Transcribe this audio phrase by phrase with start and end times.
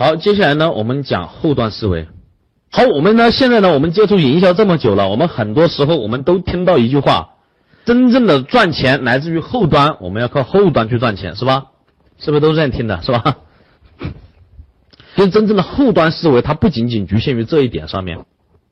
[0.00, 2.06] 好，接下来呢，我们讲后端思维。
[2.70, 7.30] 好，我们呢，现在呢，我们接触营销这么久了，我们很多时候我们都听到一句话：
[7.84, 11.64] 真正的赚钱来自于后端，我们要靠后端去赚钱，是吧？
[12.20, 13.38] 是不是都这样听的，是吧？
[15.16, 18.24] 其实真正的后端思维，它不仅仅局限于这一点上面。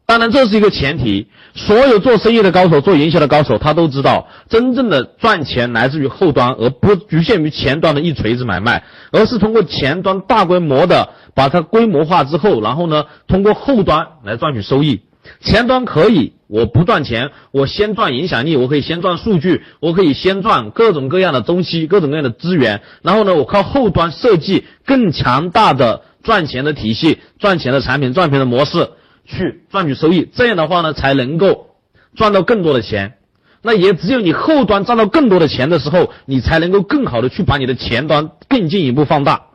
[0.07, 1.27] 当然，这是一个前提。
[1.55, 15.01] 所有做生意的高手、做营销的高手，他都知道，真正的赚钱来自于后端，而不局限于前端的一锤子买卖，而是通过前端大规模的把它规模化之后，然后呢，通过后端来赚取收益。
[15.41, 28.91] 前端可以，我不赚钱，我先赚影响力，我可以先赚数据，我可以先赚各种各样的东西、各种各样的资源，然后呢，我靠后端设计更强大的赚钱的体系、赚钱的产品、赚钱的模式。
[29.27, 31.77] 去赚取收益，这样的话呢，才能够
[32.15, 33.19] 赚到更多的钱。
[33.63, 39.47] 那也只有你后端赚到更多的钱的时候，你才能够更好的去把你的前端更进一步放大。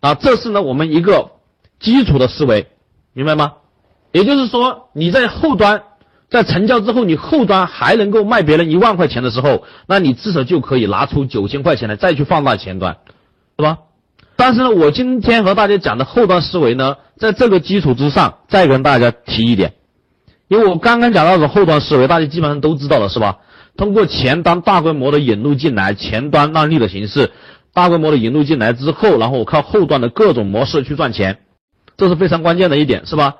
[0.00, 1.32] 啊，这是呢我们一个
[1.80, 2.68] 基础的思维，
[3.12, 3.54] 明白吗？
[4.12, 5.82] 也就是说，你在后端
[6.30, 12.98] 在成交之后，你后端还能够卖别人一万块钱的时候，那你至少就可以拿出九千块钱来再去放大前端，
[13.58, 13.78] 是吧？
[14.36, 19.72] 但是呢，我今天和大家讲的后端思维呢，在这个基础之上，再跟大家提一点，
[20.48, 23.38] 因为我刚刚讲到的后端思维，大家基本上都知道了，是吧？
[23.76, 27.30] 通过前端大规模的引入进来，前端让利的形式，
[27.72, 31.38] 大规模的引入进来之后，然后我靠后端的各种模式去赚钱，
[31.96, 33.36] 这是非常关键的一点，是吧？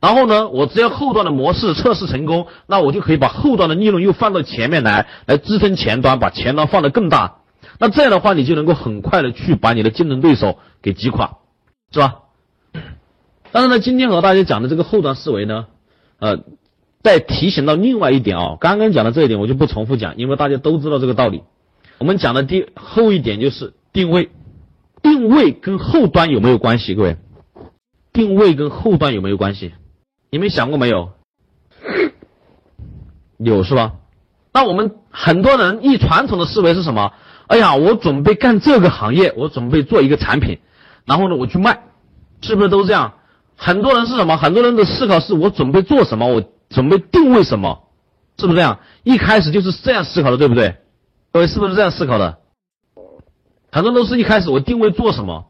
[0.00, 7.36] 然后呢，我只要后端的模式测试成功，那我就可以把后端的利润又放到前面来，来支撑前端，把前端放得更大。
[7.78, 11.38] 那这样的话，你就能够很快的去把你的竞争对手给击垮，
[11.90, 12.20] 是吧？
[13.50, 15.66] 但是呢，今天和大家讲的这个后端思维呢，
[16.18, 16.38] 呃，
[17.02, 21.42] 再提醒到另外一点啊，刚刚讲的这一点我就不重复讲，因为大家都知道这个道理。
[21.98, 24.30] 我们讲的第后一点就是定位，
[25.02, 26.94] 定位跟后端有没有关系？
[26.94, 27.16] 各位，
[28.12, 29.72] 定位跟后端有没有关系？
[30.30, 31.10] 你们想过没有？
[33.38, 33.94] 有是吧？
[34.52, 37.12] 那我们很多人一传统的思维是什么？
[37.46, 40.58] 哎呀，我准备干这个行业，我准备做一个产品，
[41.04, 41.82] 然后呢，我去卖，
[42.40, 43.14] 是不是都这样？
[43.56, 44.36] 很多人是什么？
[44.36, 47.88] 很多人的思考是我准备做什么，我准备定位什么，
[48.38, 48.78] 是不是这样？
[49.02, 50.76] 一开始就是这样思考的，对不对？
[51.32, 52.38] 各位是不是这样思考的？
[53.70, 55.46] 很多都是一开始我定位做什么？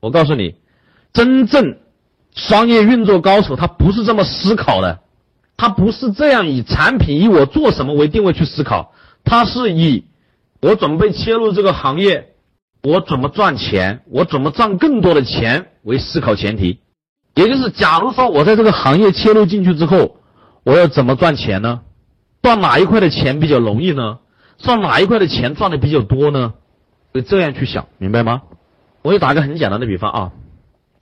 [0.00, 0.56] 我告诉你，
[1.12, 1.78] 真正
[2.34, 5.00] 商业运作高手他不是这么思考的，
[5.56, 8.92] 他不是这样以产品以我做什么为定位去思考，
[9.24, 10.04] 他是以。
[10.60, 12.34] 我准备切入这个行业，
[12.84, 14.02] 我怎么赚钱？
[14.08, 16.78] 我怎么赚更多的钱为思考前提，
[17.34, 20.18] 也就是假如说我在这个行业切入进去之后，
[20.62, 21.80] 我要怎么赚钱呢？
[22.42, 24.20] 赚哪一块的钱比较容易呢？
[24.58, 26.54] 赚哪一块的钱赚的比较多呢？
[27.12, 28.42] 会这样去想，明白吗？
[29.02, 30.32] 我就打个很简单的比方啊，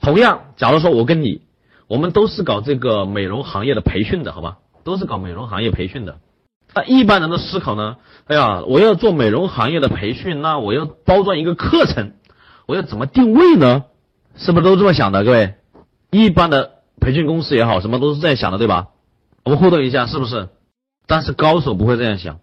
[0.00, 1.43] 同样，假如说我跟你，
[1.91, 4.59] 我们都是搞这个美容行业的培训的，好吧？
[4.84, 6.21] 都是搞美容行业培训的。
[6.73, 7.97] 那一般人的思考呢？
[8.28, 12.12] 哎呀，我要做美容行业的培训，那我要包装一个课程，
[12.67, 13.87] 我要怎么定位呢？
[14.37, 15.25] 是不是都这么想的？
[15.25, 15.56] 各位，
[16.12, 18.91] 一般的培训公司也好，什么都是这样想的，对吧？
[19.43, 20.49] 我们互动一下，是不是？
[21.09, 22.39] 但是高手不会这样想，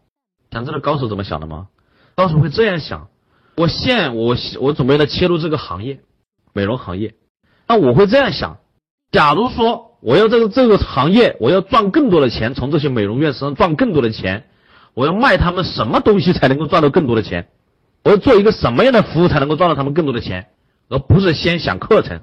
[0.52, 1.68] 想知道高手怎么想的吗？
[2.16, 3.08] 高手会这样想：
[3.56, 6.02] 我现我我准备来切入这个行业，
[6.52, 7.16] 美容行业，
[7.66, 8.58] 那我会这样想：
[9.12, 9.86] 假如说。
[10.00, 14.46] 我要这个这个行业，我要赚更多的钱，从这些美容院身上赚更多的钱。
[14.94, 17.48] 我要卖他们什么东西才能够赚到更多的钱？
[18.04, 20.46] 我要做一个什么样的服务才能够赚到他们更多的钱？
[20.88, 22.22] 而不是先想课程，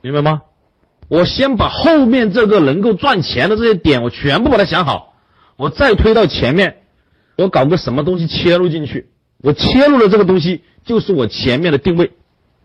[0.00, 0.40] 明白吗？
[1.08, 5.14] 我先把后面这个能够赚钱的这些点，我全部把它想好，
[5.56, 6.78] 我再推到前面，
[7.36, 9.10] 我搞个什么东西切入进去？
[9.42, 12.12] 我切入的这个东西就是我前面的定位，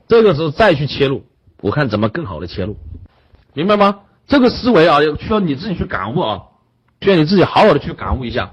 [0.08, 1.24] 这个时候再去切入，
[1.62, 2.78] 我看怎么更好的切入，
[3.56, 4.02] 明白吗？
[4.28, 6.42] 这个思维啊，需要你自己去感悟啊，
[7.02, 8.52] 需要你自己好好的去感悟一下。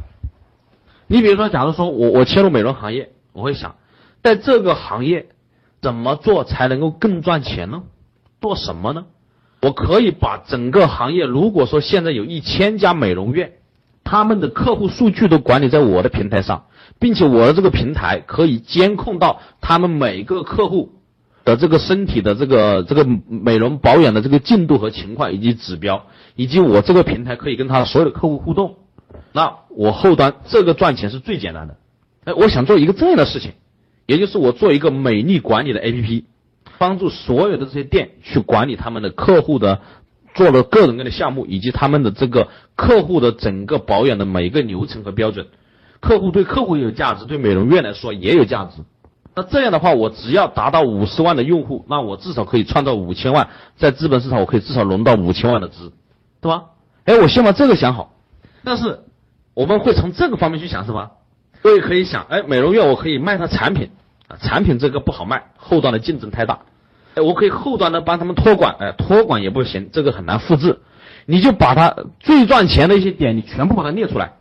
[1.08, 3.74] 你比如说，假如说我我切入美容行业，我会想，
[4.22, 5.26] 在这个行业
[5.80, 7.82] 怎么做才能够更赚钱呢？
[8.40, 9.06] 做什么呢？
[9.60, 13.54] 我可以把整个行业，如果说现在有一千家美容院，
[14.04, 16.66] 他们的客户数据都管理在我的平台上，
[17.00, 20.92] 并且我的这个平台可以监控到他们每个客户。
[21.44, 26.06] 的这个身体的这个这个美容保养的这个进度和情况以及指标，
[26.36, 28.76] 以及我这个平台可以跟他所有的客户互动，
[29.32, 31.76] 那我后端这个赚钱是最简单的。
[32.24, 33.52] 哎，我想做一个这样的事情，
[34.06, 36.24] 也就是我做一个美丽管理的 APP，
[36.78, 39.80] 帮助所有的这些店去管理他们的客户的
[40.34, 45.48] 做了各种各样的项目，以及他们的这个客户的整个保养的每一个流程和标准。
[46.00, 48.82] 客户对客户有价值，对美容院来说也有价值。
[49.34, 55.92] 那这样的话，我只要达到五十万的用户，那我至少可以创造五千万，在资本市场我可以至少融到五千万的资，
[56.40, 56.64] 对吧？
[57.04, 58.12] 哎，我先把这个想好。
[58.62, 59.00] 但是
[59.54, 61.12] 我们会从这个方面去想，是吧？
[61.62, 63.90] 我也可以想，哎，美容院我可以卖它产品
[64.28, 66.60] 啊，产品这个不好卖，后端的竞争太大。
[67.14, 70.80] 哎，我可以后端的帮他们托管，哎，托管也不行，这个很难复制。
[71.24, 74.34] 你就把它最赚钱的一些点，你全部把它列出来。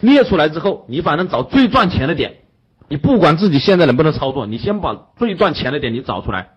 [0.00, 2.43] 列出来之后，你反正找最赚钱的点。
[2.88, 6.50] 你不管自己现在能不能操作，你先把最赚钱的点你找出来。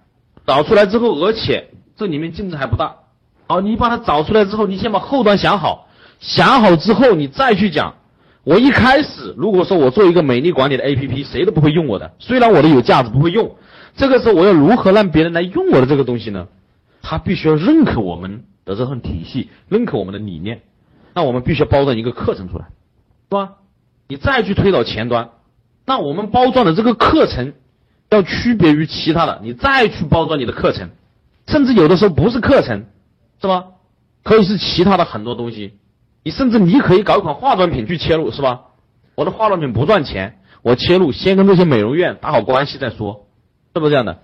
[0.45, 2.95] 找出来之后，而且这里面竞争还不大。
[3.47, 5.87] 好，你把它找出来之后，你先把后端想好。
[6.19, 7.95] 想好之后，你再去讲。
[8.43, 12.13] 我一开始如果说我做一个美丽管理的 APP，谁都不会用我的。
[12.19, 13.55] 虽然我的有价值，不会用。
[13.95, 16.47] 这个时候我要如何让别人来用我的这个东西呢？
[17.01, 20.61] 他必须要认可我们的这份体系，认可我们的理念。
[21.13, 22.65] 那我们必须要包装一个课程出来。
[22.65, 23.55] 是吧？
[24.07, 25.29] 你再去推导前端，
[25.87, 27.53] 那我们包装的这个课程
[28.09, 29.39] 要区别于其他的。
[29.41, 30.89] 你再去包装你的课程，
[31.47, 32.85] 甚至有的时候不是课程，
[33.41, 33.63] 是吧？
[34.21, 35.75] 可以是其他的很多东西。
[36.23, 38.63] 你甚至你可以搞一款化妆品去切入，是吧？
[39.15, 43.25] 我的化妆品不赚钱，我切入先跟这些美容院打好关系再说，
[43.73, 44.19] 是不是这样的？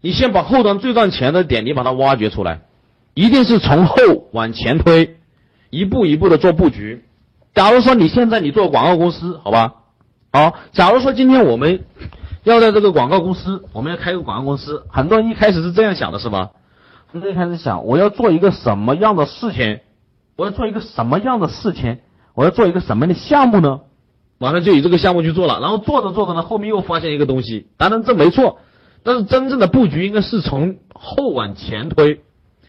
[0.00, 2.60] 你先把后端最赚钱的点你把它挖掘出来，
[3.14, 3.96] 一定是从后
[4.32, 5.16] 往前推，
[5.70, 7.04] 一步一步的做布局。
[7.56, 9.74] 假如说你现在你做广告公司，好吧，
[10.32, 10.54] 好。
[10.72, 11.84] 假如说今天我们
[12.44, 16.50] 要在这个广告公司，我们要开一个广告公司，很多人一开始是这样想的，是吧？
[17.10, 19.80] 很多人一开始想，我要做一个什么样的事情？
[20.36, 21.98] 我要做一个什么样的事情？
[22.34, 23.80] 我要做一个什么样的项目呢？
[24.38, 28.58] 马上就以这个项目去做了，然后做着做着呢，后面又发现一个东西，当然这没错，
[29.02, 32.20] 但是真正的布局应该是从后往前推，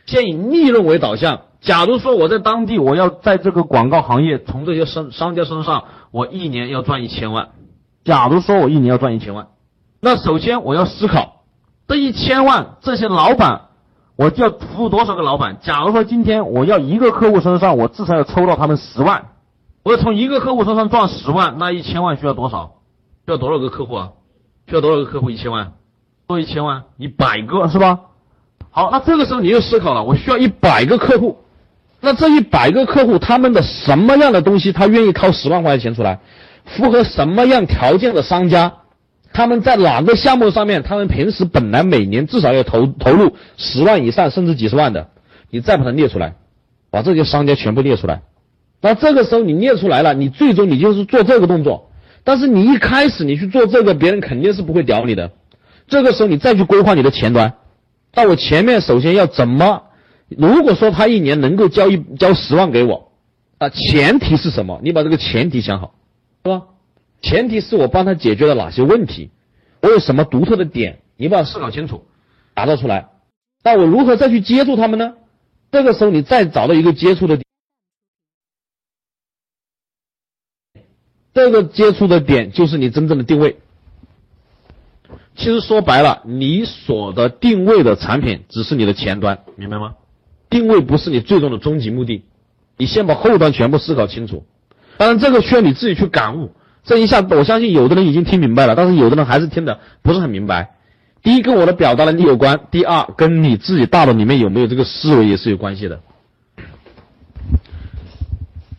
[0.08, 1.42] 先以利润为导向。
[1.62, 7.50] 假如说我在当地，我要在这个广告行业，从这些商商家身上，我一年要赚一千万。
[8.06, 9.48] 假如说我一年要赚一千万，
[10.00, 11.44] 那首先我要思考，
[11.88, 13.64] 这一千万，这些老板，
[14.16, 15.58] 我就要服务多少个老板？
[15.62, 19.32] 假如说今天我要一个客户身上，我至少要抽到他们十万，
[19.84, 22.76] 我要从一个客户身上赚十万，那一千万需要多少？
[23.26, 24.10] 需要多少个客户啊？
[24.68, 25.30] 需要多少个客户？
[25.30, 25.74] 一千万，
[26.26, 28.00] 多一千万，一百个是吧？
[28.72, 31.40] 好，那这个时候你又思考了，我需要一百个客户。
[32.02, 36.20] 那这一百个客户，他们的什么样的东西，他愿意掏十万块钱出来？
[36.66, 38.74] 符合什么样条件的商家？
[39.34, 40.82] 他们在哪个项目上面？
[40.82, 45.08] 他们平时本来每年至少要投投入十万以上，甚至几十万的，
[45.50, 46.36] 你再把它列出来，
[46.90, 48.22] 把这些商家全部列出来。
[48.82, 51.92] 那这个时候你列出来了，你最终你就是做这个动作。
[52.24, 55.32] 但是你一开始你去做这个，别人肯定是不会屌你的。
[55.88, 57.54] 这个时候你再去规划你的前端，
[58.14, 59.84] 那我前面首先要怎么？
[60.30, 63.12] 如果说他一年能够交一交十万给我，
[63.58, 64.80] 啊，前提是什么？
[64.84, 65.96] 你把这个前提想好，
[66.44, 66.68] 是吧？
[67.22, 69.32] 前提是我帮他解决了哪些问题，
[69.82, 72.06] 我有什么独特的点，你把它思考清楚，
[72.54, 73.10] 打造出来。
[73.64, 75.16] 那我如何再去接触他们呢？
[75.72, 77.46] 这个时候你再找到一个接触的点，
[81.34, 83.58] 这个接触的点就是你真正的定位。
[85.36, 89.96] 其实说白了，你所的定位的产品只是你的前端，明白吗？
[90.50, 92.24] 定位不是你最终的终极目的，
[92.78, 94.46] 你先把后端全部思考清楚。
[94.98, 96.52] 当然，这个需要你自己去感悟。
[96.84, 100.72] 这一下，我相信有的人已经听明白了，但是有的人还是听的不是很明白。
[101.22, 106.00] 第一，跟我的表达能力有关；第二，跟你自己大脑里面有没有这个思维也是有关系的。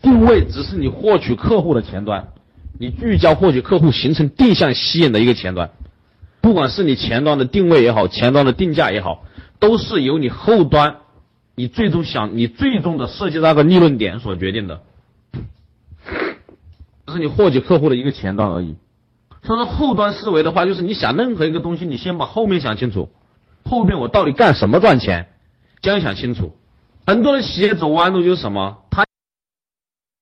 [0.01, 2.29] 定位只是你获取客户的前端，
[2.79, 5.69] 你聚焦获取客户，形成定向吸引的一个前端。
[6.41, 9.23] 不管是你前端的定位也好，前端的定价也好，
[9.59, 10.95] 都是由你后端。
[11.55, 14.81] 你最终想，你最终的设计那个利润点所决定的，
[17.05, 18.75] 这是你获取客户的一个前端而已。
[19.43, 23.09] 所以说后端思维的话，就是你想任何一个东西，你先把后面想清楚，
[23.65, 25.27] 后面我到底干什么赚钱，
[25.81, 26.55] 将想清楚。
[27.05, 29.05] 很多的企业走弯路就是什么，他。